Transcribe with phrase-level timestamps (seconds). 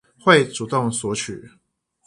[0.19, 1.51] 會主動索取